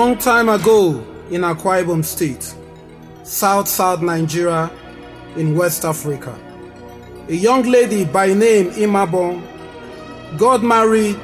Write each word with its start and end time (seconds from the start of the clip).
Long 0.00 0.18
time 0.18 0.48
ago 0.48 0.90
in 1.30 1.42
Akwa 1.42 1.80
Ibom 1.80 2.04
State, 2.04 2.52
South 3.22 3.68
South 3.68 4.02
Nigeria 4.02 4.68
in 5.36 5.56
West 5.56 5.84
Africa, 5.84 6.36
a 7.28 7.32
young 7.32 7.62
lady 7.62 8.04
by 8.04 8.34
name 8.34 8.70
Imabong 8.72 9.40
got 10.36 10.64
married 10.64 11.14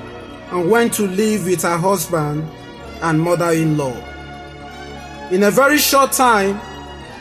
and 0.52 0.70
went 0.70 0.92
to 0.94 1.08
live 1.08 1.46
with 1.46 1.62
her 1.62 1.76
husband 1.76 2.48
and 3.02 3.20
mother-in-law. 3.20 3.96
In 5.32 5.42
a 5.42 5.50
very 5.50 5.76
short 5.78 6.12
time, 6.12 6.60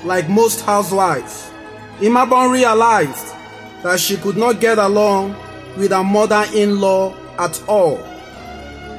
like 0.05 0.29
most 0.29 0.61
housewives, 0.61 1.49
Imabong 1.97 2.51
realized 2.51 3.33
that 3.81 3.99
she 3.99 4.17
could 4.17 4.37
not 4.37 4.59
get 4.59 4.77
along 4.77 5.35
with 5.77 5.89
her 5.89 6.03
mother-in-law 6.03 7.11
at 7.39 7.59
all. 7.67 7.97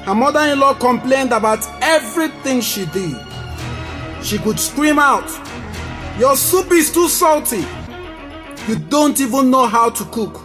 Her 0.04 0.14
mother-in-law 0.14 0.74
complained 0.74 1.32
about 1.32 1.66
everything 1.82 2.62
she 2.62 2.86
did. 2.86 3.16
She 4.22 4.38
could 4.38 4.58
scream 4.58 4.98
out, 4.98 5.28
Your 6.18 6.36
soup 6.36 6.72
is 6.72 6.90
too 6.92 7.08
salty. 7.08 7.64
You 8.66 8.76
don't 8.76 9.20
even 9.20 9.50
know 9.50 9.66
how 9.66 9.90
to 9.90 10.04
cook. 10.06 10.40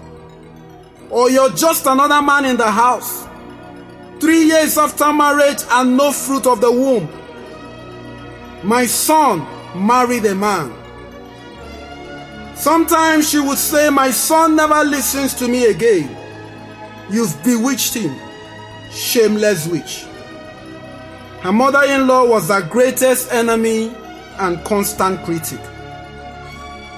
Or 1.10 1.30
you're 1.30 1.52
just 1.52 1.86
another 1.86 2.22
man 2.22 2.46
in 2.46 2.58
the 2.58 2.70
house. 2.70 3.28
Three 4.20 4.46
years 4.46 4.78
after 4.78 5.12
marriage 5.14 5.62
and 5.72 5.96
no 5.96 6.12
fruit 6.12 6.48
of 6.48 6.60
the 6.60 6.72
womb. 6.72 7.08
My 8.64 8.86
son 8.86 9.46
married 9.76 10.26
a 10.26 10.36
man. 10.36 10.74
Sometimes 12.56 13.30
she 13.30 13.40
would 13.40 13.58
say, 13.58 13.90
My 13.90 14.12
son 14.12 14.56
never 14.56 14.84
listens 14.84 15.34
to 15.36 15.48
me 15.48 15.66
again. 15.66 16.16
You've 17.10 17.42
bewitched 17.44 17.94
him 17.94 18.16
shameless 18.96 19.68
witch. 19.68 20.06
Her 21.42 21.52
mother 21.52 21.84
in 21.84 22.08
law 22.08 22.26
was 22.26 22.48
her 22.50 22.62
greatest 22.62 23.32
enemy 23.32 23.94
and 24.40 24.64
constant 24.64 25.24
critic. 25.24 25.60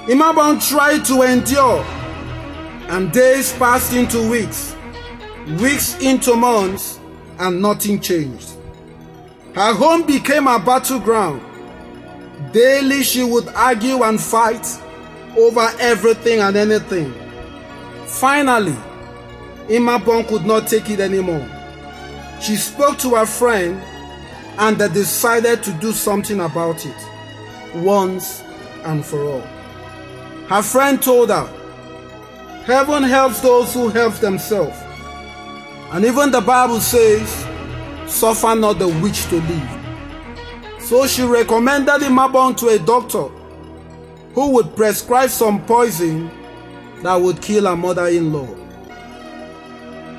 Imabong 0.08 0.66
tried 0.66 1.04
to 1.06 1.24
endure, 1.24 1.84
and 2.90 3.12
days 3.12 3.52
passed 3.54 3.92
into 3.94 4.30
weeks, 4.30 4.76
weeks 5.60 6.00
into 6.00 6.36
months, 6.36 7.00
and 7.40 7.62
nothing 7.62 8.00
changed. 8.00 8.54
Her 9.54 9.74
home 9.74 10.04
became 10.06 10.48
a 10.48 10.60
battleground. 10.60 11.42
Daily 12.54 13.04
she 13.04 13.24
would 13.24 13.48
argue 13.50 14.04
and 14.04 14.22
fight 14.22 14.66
over 15.38 15.68
everything 15.80 16.40
and 16.40 16.56
anything. 16.56 17.14
Finally, 18.06 18.76
Imabong 19.68 20.26
could 20.28 20.46
not 20.46 20.68
take 20.68 20.90
it 20.90 21.00
anymore. 21.02 21.46
She 22.40 22.56
spoke 22.56 22.98
to 23.00 23.16
her 23.16 23.26
friend 23.26 23.82
and 24.60 24.78
they 24.78 24.90
decided 24.90 25.64
to 25.64 25.72
do 25.74 25.92
something 25.92 26.40
about 26.40 26.86
it 26.86 26.96
once 27.76 28.44
and 28.84 29.06
for 29.06 29.24
all. 29.24 29.42
Her 30.48 30.62
friend 30.62 31.02
told 31.02 31.30
her, 31.30 31.46
Heaven 32.66 33.04
helps 33.04 33.42
those 33.42 33.74
who 33.74 33.90
help 33.90 34.16
themselves. 34.16 34.78
And 35.92 36.04
even 36.06 36.32
the 36.32 36.42
Bible 36.42 36.82
says, 36.82 37.46
Suffer 38.08 38.56
not 38.56 38.80
the 38.80 38.88
witch 38.88 39.26
to 39.28 39.36
live. 39.42 40.82
So 40.82 41.08
she 41.08 41.24
recommended 41.24 42.02
Imabong 42.02 42.56
to 42.58 42.70
a 42.70 42.80
doctor 42.80 43.28
who 44.34 44.52
would 44.52 44.76
prescribe 44.76 45.30
some 45.30 45.66
poison 45.66 46.32
that 47.04 47.16
would 47.16 47.42
kill 47.42 47.66
her 47.66 47.76
mother 47.76 48.08
in 48.08 48.32
law. 48.32 48.48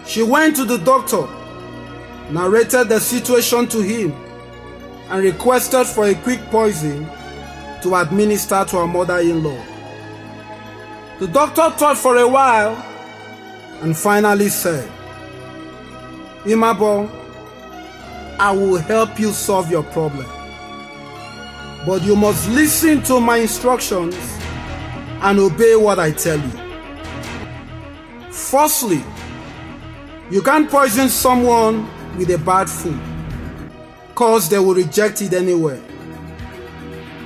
She 0.07 0.23
went 0.23 0.57
to 0.57 0.65
the 0.65 0.79
doctor 0.79 1.27
narrated 2.31 2.89
the 2.89 3.01
situation 3.01 3.67
to 3.69 3.81
him, 3.81 4.13
and 5.11 5.23
requested 5.23 5.87
for 5.87 6.07
a 6.07 6.15
quick 6.15 6.41
poison 6.51 7.09
to 7.83 7.95
administer 7.95 8.65
to 8.65 8.77
her 8.77 8.87
mother 8.87 9.19
in 9.19 9.43
law. 9.43 9.65
The 11.19 11.29
doctor 11.29 11.71
thought 11.71 11.97
for 11.97 12.17
a 12.17 12.29
while 12.29 12.77
and 13.83 13.97
finally 13.97 14.49
said, 14.49 14.91
Imabong, 16.45 17.11
I 18.39 18.53
will 18.53 18.77
help 18.77 19.19
you 19.19 19.33
solve 19.33 19.71
your 19.71 19.83
problem. 19.83 20.27
But 21.87 22.03
you 22.03 22.15
must 22.15 22.49
listen 22.51 23.03
to 23.05 23.21
my 23.21 23.39
instructions 23.39 24.15
and 25.23 25.39
obey 25.39 25.75
what 25.75 25.99
I 25.99 26.11
tell 26.13 26.39
you. 26.39 26.59
Firstly, 28.31 29.03
you 30.31 30.43
can't 30.43 30.71
poison 30.71 31.09
someone 31.09 31.89
with 32.17 32.31
a 32.31 32.39
bad 32.39 32.69
food, 32.69 33.01
cause 34.15 34.49
they 34.49 34.59
will 34.59 34.75
reject 34.75 35.23
it 35.23 35.33
anyway. 35.33 35.81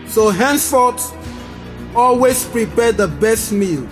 So 0.07 0.31
henceforth, 0.31 1.15
always 1.95 2.45
prepare 2.45 2.93
the 2.93 3.09
best 3.09 3.53
meal 3.53 3.89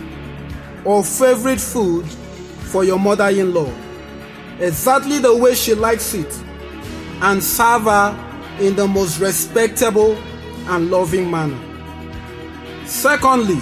or 0.84 1.04
favorite 1.04 1.60
food 1.60 2.06
for 2.06 2.84
your 2.84 2.98
mother-in-law, 2.98 3.72
exactly 4.58 5.18
the 5.18 5.36
way 5.36 5.54
she 5.54 5.74
likes 5.74 6.14
it, 6.14 6.32
and 7.22 7.42
serve 7.42 7.82
her 7.82 8.56
in 8.60 8.76
the 8.76 8.86
most 8.86 9.18
respectable 9.20 10.16
and 10.68 10.90
loving 10.90 11.30
manner. 11.30 11.58
Secondly, 12.86 13.60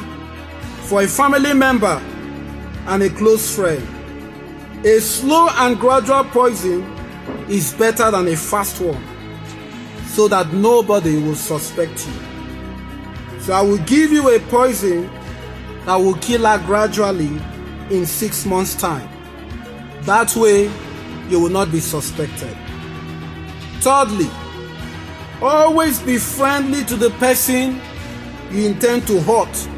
for 0.82 1.02
a 1.02 1.06
family 1.06 1.52
member 1.52 2.00
and 2.86 3.02
a 3.02 3.10
close 3.10 3.54
friend, 3.54 3.86
a 4.84 5.00
slow 5.00 5.48
and 5.50 5.78
gradual 5.78 6.24
poison 6.24 6.82
is 7.48 7.72
better 7.74 8.10
than 8.10 8.28
a 8.28 8.36
fast 8.36 8.80
one 8.80 9.02
so 10.06 10.28
that 10.28 10.52
nobody 10.52 11.16
will 11.22 11.34
suspect 11.34 12.06
you. 12.06 13.40
So 13.40 13.52
I 13.52 13.62
will 13.62 13.78
give 13.78 14.10
you 14.12 14.34
a 14.34 14.40
poison 14.40 15.08
that 15.86 15.96
will 15.96 16.14
kill 16.16 16.44
her 16.44 16.58
gradually 16.66 17.40
in 17.90 18.04
six 18.04 18.44
months' 18.44 18.74
time. 18.74 19.08
That 20.02 20.34
way, 20.36 20.70
you 21.28 21.40
will 21.40 21.50
not 21.50 21.70
be 21.70 21.80
suspected. 21.80 22.56
Thirdly, 23.80 24.28
always 25.40 26.00
be 26.00 26.18
friendly 26.18 26.84
to 26.84 26.96
the 26.96 27.10
person 27.10 27.80
you 28.50 28.66
intend 28.66 29.06
to 29.06 29.20
hurt 29.20 29.68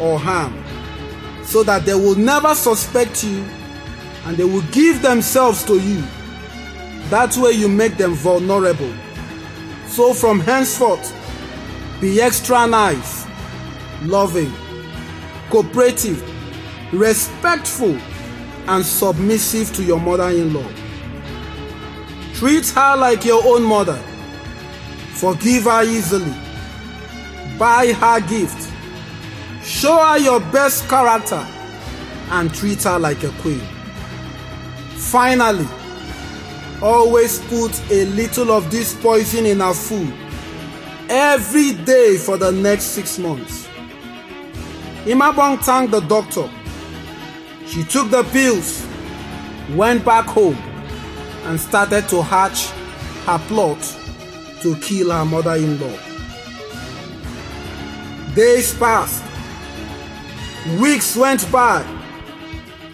or 0.00 0.18
harm 0.18 0.54
so 1.44 1.62
that 1.62 1.84
they 1.84 1.94
will 1.94 2.14
never 2.16 2.54
suspect 2.54 3.24
you 3.24 3.44
and 4.26 4.36
they 4.36 4.44
will 4.44 4.62
give 4.72 5.02
themselves 5.02 5.64
to 5.64 5.78
you 5.78 6.02
that 7.10 7.36
way 7.36 7.52
you 7.52 7.68
make 7.68 7.96
them 7.96 8.14
vulnerable. 8.14 8.92
So 9.86 10.12
from 10.14 10.40
henceforth, 10.40 11.12
be 12.00 12.20
extra 12.20 12.66
nice, 12.66 13.26
loving, 14.02 14.52
cooperative, 15.50 16.22
respectful, 16.92 17.96
and 18.66 18.84
submissive 18.84 19.74
to 19.76 19.84
your 19.84 20.00
mother 20.00 20.30
in 20.30 20.52
law. 20.54 20.68
Treat 22.34 22.68
her 22.70 22.96
like 22.96 23.24
your 23.24 23.44
own 23.46 23.62
mother. 23.62 24.00
Forgive 25.12 25.64
her 25.64 25.84
easily. 25.84 26.34
Buy 27.58 27.92
her 27.92 28.20
gift. 28.20 28.72
Show 29.62 29.96
her 29.96 30.18
your 30.18 30.40
best 30.40 30.88
character 30.88 31.46
and 32.30 32.52
treat 32.52 32.82
her 32.82 32.98
like 32.98 33.22
a 33.22 33.30
queen. 33.40 33.62
Finally, 34.96 35.66
always 36.84 37.38
put 37.46 37.72
a 37.90 38.04
little 38.04 38.52
of 38.52 38.70
this 38.70 38.94
poison 38.94 39.46
in 39.46 39.60
her 39.60 39.72
food 39.72 40.12
every 41.08 41.72
day 41.72 42.18
for 42.18 42.36
the 42.36 42.52
next 42.52 42.84
six 42.84 43.18
months. 43.18 43.66
Imabong 45.06 45.58
thanked 45.60 45.92
the 45.92 46.00
doctor. 46.00 46.48
She 47.66 47.84
took 47.84 48.10
the 48.10 48.22
pills, 48.24 48.86
went 49.74 50.04
back 50.04 50.26
home, 50.26 50.58
and 51.44 51.58
started 51.58 52.06
to 52.10 52.20
hatch 52.22 52.66
her 53.24 53.38
plot 53.48 53.80
to 54.60 54.76
kill 54.76 55.10
her 55.10 55.24
mother 55.24 55.54
in 55.54 55.80
law. 55.80 55.98
Days 58.34 58.74
passed, 58.78 59.24
weeks 60.78 61.16
went 61.16 61.50
by, 61.50 61.82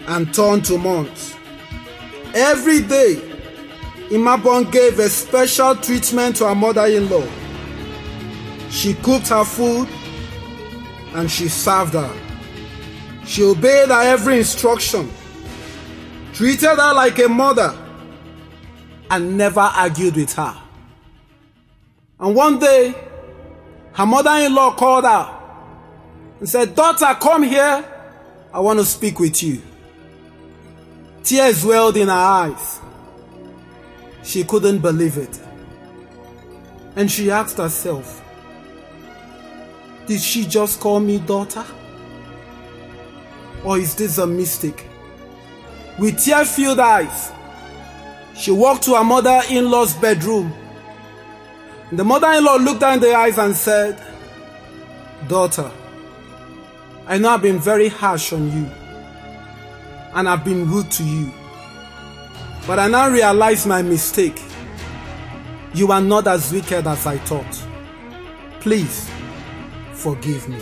and 0.07 0.33
turned 0.33 0.63
to 0.65 0.77
months. 0.77 1.35
Every 2.33 2.81
day, 2.81 3.30
Imabong 4.11 4.69
gave 4.69 4.99
a 4.99 5.07
special 5.07 5.73
treatment 5.73 6.35
to 6.35 6.45
her 6.45 6.53
mother-in-law. 6.53 7.25
She 8.69 8.93
cooked 8.95 9.29
her 9.29 9.45
food 9.45 9.87
and 11.13 11.31
she 11.31 11.47
served 11.47 11.93
her. 11.93 12.13
She 13.25 13.41
obeyed 13.41 13.87
her 13.87 14.01
every 14.01 14.39
instruction, 14.39 15.09
treated 16.33 16.75
her 16.75 16.93
like 16.93 17.19
a 17.19 17.29
mother, 17.29 17.73
and 19.09 19.37
never 19.37 19.61
argued 19.61 20.17
with 20.17 20.33
her. 20.33 20.61
And 22.19 22.35
one 22.35 22.59
day, 22.59 22.93
her 23.93 24.05
mother-in-law 24.05 24.75
called 24.75 25.05
her 25.05 25.37
and 26.39 26.49
said, 26.49 26.75
Daughter, 26.75 27.17
come 27.21 27.43
here. 27.43 27.85
I 28.53 28.59
want 28.59 28.79
to 28.79 28.85
speak 28.85 29.21
with 29.21 29.41
you. 29.41 29.61
Tears 31.23 31.63
welled 31.63 31.95
in 31.95 32.09
her 32.09 32.13
eyes. 32.13 32.81
She 34.23 34.43
couldn't 34.43 34.79
believe 34.79 35.17
it. 35.17 35.39
And 36.95 37.09
she 37.11 37.31
asked 37.31 37.57
herself, 37.57 38.23
Did 40.05 40.21
she 40.21 40.45
just 40.45 40.79
call 40.79 40.99
me 40.99 41.19
daughter? 41.19 41.65
Or 43.63 43.77
is 43.77 43.95
this 43.95 44.17
a 44.17 44.27
mistake? 44.27 44.85
With 45.99 46.23
tear 46.23 46.45
filled 46.45 46.79
eyes, 46.79 47.31
she 48.35 48.51
walked 48.51 48.83
to 48.83 48.95
her 48.95 49.03
mother 49.03 49.41
in 49.49 49.69
law's 49.69 49.93
bedroom. 49.93 50.53
The 51.91 52.03
mother 52.03 52.31
in 52.31 52.43
law 52.43 52.55
looked 52.55 52.81
her 52.81 52.93
in 52.93 52.99
the 52.99 53.13
eyes 53.13 53.37
and 53.37 53.55
said, 53.55 54.01
Daughter, 55.27 55.71
I 57.05 57.17
know 57.17 57.29
I've 57.29 57.41
been 57.41 57.59
very 57.59 57.89
harsh 57.89 58.33
on 58.33 58.51
you 58.51 58.69
and 60.13 60.27
I've 60.27 60.43
been 60.43 60.69
rude 60.69 60.91
to 60.91 61.03
you. 61.03 61.31
But 62.71 62.79
I 62.79 62.87
now 62.87 63.09
realize 63.09 63.67
my 63.67 63.81
mistake. 63.81 64.41
You 65.73 65.91
are 65.91 65.99
not 65.99 66.25
as 66.25 66.53
wicked 66.53 66.87
as 66.87 67.05
I 67.05 67.17
thought. 67.17 67.61
Please 68.61 69.11
forgive 69.91 70.47
me. 70.47 70.55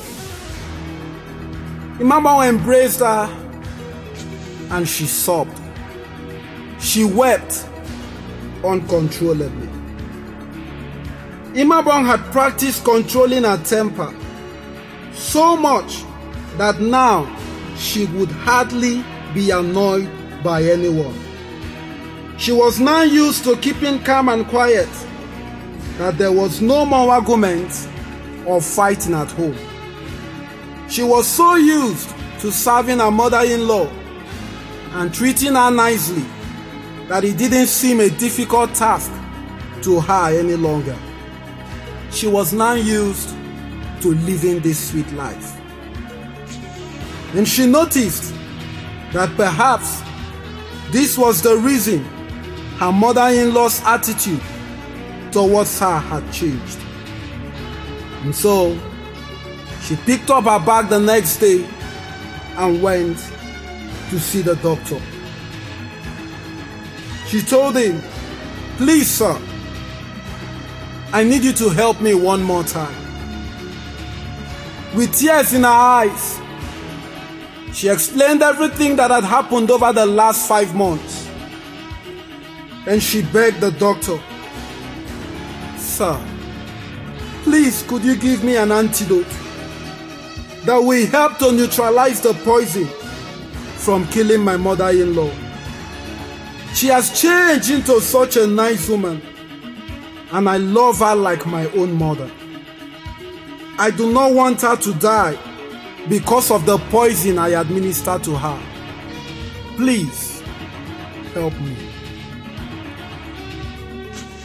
Imabong 2.00 2.50
embraced 2.50 3.02
her 3.02 3.30
and 4.72 4.90
she 4.90 5.06
sobbed. 5.06 5.56
She 6.80 7.04
wept 7.04 7.68
uncontrollably. 8.64 9.68
Imabong 11.54 12.08
had 12.08 12.22
practiced 12.32 12.84
controlling 12.86 13.44
her 13.44 13.58
temper 13.64 14.12
so 15.14 15.56
much 15.56 16.04
that 16.58 16.82
now 16.82 17.32
she 17.78 18.08
would 18.08 18.32
hardly 18.32 19.06
be 19.36 19.52
annoyed 19.52 20.10
by 20.44 20.64
anyone. 20.64 21.29
She 22.40 22.54
was 22.54 22.80
now 22.80 23.02
used 23.02 23.44
to 23.44 23.58
keeping 23.58 24.02
calm 24.02 24.30
and 24.30 24.48
quiet, 24.48 24.88
that 25.98 26.18
there 26.18 26.32
was 26.32 26.62
no 26.62 26.86
more 26.86 27.12
arguments 27.12 27.86
or 28.46 28.62
fighting 28.62 29.14
at 29.14 29.30
home. 29.32 29.58
She 30.88 31.04
was 31.04 31.28
so 31.28 31.56
used 31.56 32.10
to 32.40 32.50
serving 32.50 33.00
her 33.00 33.12
mother 33.12 33.42
in 33.42 33.68
law 33.68 33.92
and 34.94 35.14
treating 35.14 35.56
her 35.56 35.70
nicely 35.70 36.24
that 37.10 37.26
it 37.26 37.38
didn't 37.38 37.68
seem 37.68 38.00
a 38.00 38.10
difficult 38.10 38.74
task 38.74 39.12
to 39.82 40.00
her 40.00 40.40
any 40.40 40.56
longer. 40.56 40.98
She 42.10 42.28
was 42.28 42.54
now 42.54 42.74
used 42.74 43.36
to 44.00 44.16
living 44.16 44.62
this 44.62 44.92
sweet 44.92 45.12
life. 45.12 45.60
And 47.36 47.46
she 47.46 47.68
noticed 47.68 48.34
that 49.12 49.30
perhaps 49.36 50.02
this 50.92 51.18
was 51.18 51.42
the 51.42 51.58
reason 51.58 52.08
her 52.80 52.94
mother 52.94 53.28
in 53.28 53.54
law's 53.54 53.84
attitude 53.84 54.42
towards 55.34 55.78
her 55.80 56.00
had 56.00 56.32
changed. 56.32 56.80
And 58.24 58.34
so 58.34 58.80
she 59.82 59.98
picked 59.98 60.30
up 60.30 60.46
her 60.46 60.66
bag 60.66 60.88
the 60.88 61.00
next 61.00 61.38
day 61.38 61.68
and 62.56 62.82
went 62.82 63.18
to 64.10 64.20
see 64.20 64.42
the 64.42 64.56
doctor. 64.56 65.02
She 67.28 67.42
told 67.42 67.76
him, 67.76 68.02
Please, 68.78 69.10
sir, 69.10 69.38
I 71.12 71.26
need 71.26 71.44
you 71.44 71.52
to 71.52 71.70
help 71.70 72.00
me 72.00 72.14
one 72.14 72.42
more 72.42 72.64
time. 72.64 72.96
With 74.96 75.14
tears 75.14 75.54
in 75.54 75.64
her 75.64 75.68
eyes, 75.68 76.40
she 77.74 77.90
explained 77.90 78.42
everything 78.42 78.96
that 78.96 79.12
had 79.12 79.26
happened 79.26 79.70
over 79.70 79.92
the 79.92 80.06
last 80.06 80.48
five 80.48 80.74
months. 80.74 81.19
And 82.88 83.02
she 83.04 83.22
begged 83.22 83.60
the 83.62 83.72
doctor, 83.72 84.20
Sir, 85.78 86.20
please 87.44 87.84
could 87.84 88.04
you 88.04 88.16
give 88.16 88.44
me 88.44 88.56
an 88.58 88.72
antidote 88.72 89.28
that 90.66 90.78
will 90.78 91.06
help 91.08 91.38
to 91.40 91.52
neutralize 91.52 92.22
the 92.22 92.34
poison 92.46 92.86
from 93.76 94.08
killing 94.08 94.42
my 94.42 94.58
mother 94.58 94.90
in 94.90 95.16
law? 95.16 95.32
She 96.74 96.88
has 96.88 97.20
changed 97.20 97.70
into 97.70 98.00
such 98.00 98.38
a 98.38 98.48
nice 98.48 98.88
woman, 98.88 99.22
and 100.32 100.48
I 100.48 100.58
love 100.58 101.00
her 101.00 101.16
like 101.16 101.46
my 101.46 101.66
own 101.72 101.94
mother. 101.94 102.32
I 103.78 103.92
do 103.92 104.12
not 104.12 104.34
want 104.34 104.62
her 104.62 104.76
to 104.76 104.94
die 104.96 105.38
because 106.08 106.52
of 106.52 106.66
the 106.66 106.78
poison 106.90 107.40
I 107.40 107.60
administered 107.60 108.24
to 108.24 108.36
her. 108.36 108.62
Please 109.76 110.42
help 111.34 111.54
me. 111.62 111.89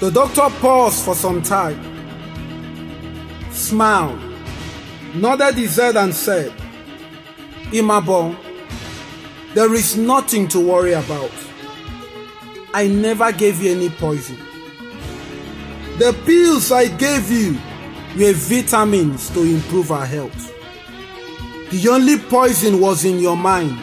The 0.05 0.11
doctor 0.11 0.51
paused 0.61 1.03
for 1.03 1.15
some 1.15 1.41
time, 1.41 1.81
smiled, 3.51 4.21
nodded 5.15 5.55
his 5.55 5.77
head, 5.77 5.97
and 5.97 6.15
said, 6.15 6.53
Imabong, 7.73 8.37
there 9.55 9.73
is 9.73 9.97
nothing 9.97 10.47
to 10.49 10.61
worry 10.61 10.93
about. 10.93 11.33
I 12.75 12.87
never 12.87 13.33
gave 13.33 13.63
you 13.63 13.71
any 13.73 13.89
poison. 13.89 14.37
The 15.97 16.15
pills 16.27 16.71
I 16.71 16.89
gave 16.89 17.31
you 17.31 17.55
were 18.19 18.35
vitamins 18.35 19.31
to 19.31 19.41
improve 19.41 19.91
our 19.91 20.05
health. 20.05 20.53
The 21.71 21.89
only 21.89 22.19
poison 22.19 22.79
was 22.79 23.07
in 23.07 23.21
your 23.21 23.39
mind 23.39 23.79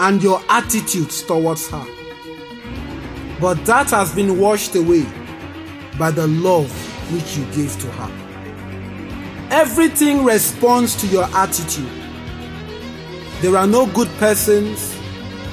and 0.00 0.20
your 0.20 0.42
attitudes 0.48 1.22
towards 1.22 1.70
her. 1.70 1.95
But 3.40 3.64
that 3.66 3.90
has 3.90 4.14
been 4.14 4.38
washed 4.38 4.74
away 4.74 5.06
by 5.98 6.10
the 6.10 6.26
love 6.26 6.70
which 7.12 7.36
you 7.36 7.44
gave 7.52 7.78
to 7.80 7.90
her. 7.92 8.26
Everything 9.50 10.24
responds 10.24 10.96
to 10.96 11.06
your 11.06 11.24
attitude. 11.34 11.90
There 13.40 13.56
are 13.56 13.66
no 13.66 13.86
good 13.86 14.08
persons 14.18 14.98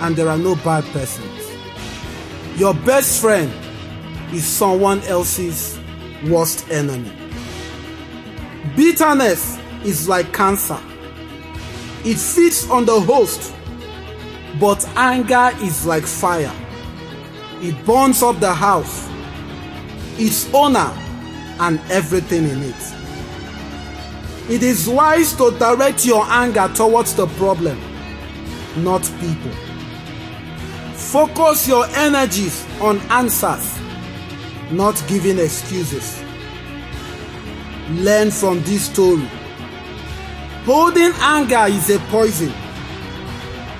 and 0.01 0.15
there 0.15 0.29
are 0.29 0.37
no 0.37 0.55
bad 0.55 0.83
persons. 0.85 1.29
Your 2.55 2.73
best 2.73 3.21
friend 3.21 3.51
is 4.33 4.45
someone 4.45 5.01
else's 5.03 5.79
worst 6.27 6.69
enemy. 6.69 7.11
Bitterness 8.75 9.59
is 9.83 10.07
like 10.07 10.31
cancer. 10.33 10.79
It 12.05 12.17
feeds 12.17 12.69
on 12.69 12.85
the 12.85 12.99
host, 12.99 13.53
but 14.59 14.87
anger 14.95 15.51
is 15.61 15.85
like 15.85 16.05
fire. 16.05 16.51
It 17.63 17.85
burns 17.85 18.21
up 18.21 18.41
the 18.41 18.53
house, 18.53 19.07
its 20.19 20.53
owner, 20.53 20.91
and 21.61 21.79
everything 21.89 22.43
in 22.43 22.61
it. 22.61 22.93
It 24.49 24.63
is 24.63 24.89
wise 24.89 25.31
to 25.37 25.57
direct 25.57 26.05
your 26.05 26.25
anger 26.27 26.69
towards 26.75 27.15
the 27.15 27.25
problem, 27.25 27.79
not 28.83 29.09
people. 29.21 29.51
Focus 30.93 31.65
your 31.65 31.85
energies 31.95 32.67
on 32.81 32.99
answers, 33.09 33.79
not 34.69 35.01
giving 35.07 35.39
excuses. 35.39 36.21
Learn 37.91 38.29
from 38.29 38.61
this 38.63 38.87
story. 38.91 39.29
Holding 40.65 41.13
anger 41.21 41.67
is 41.69 41.89
a 41.89 41.99
poison. 42.09 42.51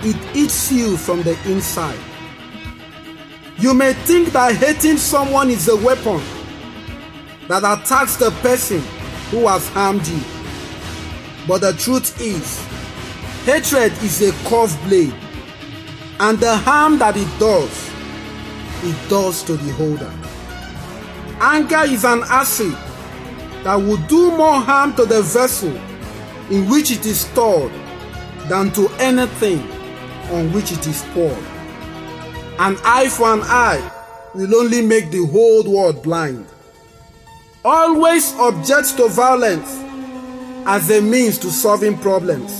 It 0.03 0.15
eats 0.33 0.71
you 0.71 0.95
from 0.95 1.21
the 1.23 1.37
inside. 1.51 1.99
You 3.63 3.73
may 3.73 3.93
think 3.93 4.33
that 4.33 4.55
hating 4.55 4.97
someone 4.97 5.49
is 5.49 5.69
a 5.69 5.77
weapon 5.77 6.21
that 7.47 7.63
attacks 7.63 8.17
the 8.17 8.29
person 8.41 8.81
who 9.31 9.47
has 9.47 9.69
harmed 9.69 10.05
you. 10.05 10.19
But 11.47 11.61
the 11.61 11.71
truth 11.71 12.19
is, 12.19 12.59
hatred 13.45 13.93
is 14.03 14.21
a 14.21 14.33
curved 14.49 14.77
blade, 14.83 15.15
and 16.19 16.37
the 16.39 16.57
harm 16.57 16.97
that 16.97 17.15
it 17.15 17.39
does, 17.39 17.89
it 18.83 19.09
does 19.09 19.41
to 19.43 19.53
the 19.53 19.71
holder. 19.75 20.13
Anger 21.39 21.83
is 21.85 22.03
an 22.03 22.23
acid 22.25 22.73
that 23.63 23.75
will 23.75 24.05
do 24.07 24.31
more 24.35 24.59
harm 24.59 24.93
to 24.95 25.05
the 25.05 25.21
vessel 25.21 25.73
in 26.51 26.69
which 26.69 26.91
it 26.91 27.05
is 27.05 27.21
stored 27.21 27.71
than 28.49 28.71
to 28.71 28.89
anything 28.99 29.61
on 30.33 30.51
which 30.51 30.73
it 30.73 30.85
is 30.85 31.01
poured. 31.13 31.52
An 32.59 32.77
eye 32.83 33.09
for 33.09 33.33
an 33.33 33.41
eye 33.43 33.91
will 34.35 34.55
only 34.55 34.81
make 34.81 35.09
the 35.09 35.25
whole 35.25 35.63
world 35.63 36.03
blind. 36.03 36.45
Always 37.65 38.33
object 38.35 38.97
to 38.97 39.07
violence 39.09 39.79
as 40.65 40.89
a 40.91 41.01
means 41.01 41.37
to 41.39 41.49
solving 41.49 41.97
problems. 41.97 42.51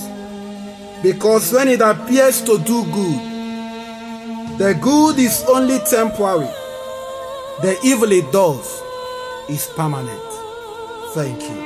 Because 1.02 1.52
when 1.52 1.68
it 1.68 1.80
appears 1.80 2.40
to 2.42 2.58
do 2.58 2.84
good, 2.86 4.58
the 4.58 4.78
good 4.80 5.18
is 5.18 5.44
only 5.48 5.78
temporary. 5.80 6.50
The 7.62 7.78
evil 7.84 8.10
it 8.10 8.32
does 8.32 8.82
is 9.48 9.66
permanent. 9.76 10.20
Thank 11.12 11.42
you. 11.42 11.63